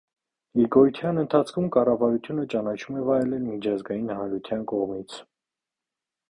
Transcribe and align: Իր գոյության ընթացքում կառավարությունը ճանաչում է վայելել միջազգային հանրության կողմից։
Իր 0.61 0.69
գոյության 0.75 1.21
ընթացքում 1.23 1.67
կառավարությունը 1.75 2.45
ճանաչում 2.53 2.97
է 3.03 3.05
վայելել 3.11 3.45
միջազգային 3.51 4.11
հանրության 4.15 4.65
կողմից։ 4.73 5.21